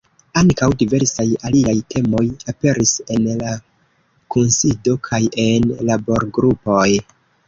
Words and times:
Ankaŭ 0.39 0.67
diversaj 0.77 1.25
aliaj 1.49 1.73
temoj 1.93 2.23
aperis 2.53 2.93
en 3.15 3.27
la 3.41 3.51
kunsido 4.37 4.95
kaj 5.09 5.21
en 5.45 5.69
laborgrupoj. 5.91 6.87